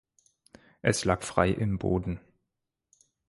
Es 0.81 1.05
lag 1.05 1.21
frei 1.21 1.51
im 1.51 1.77
Boden. 1.77 2.19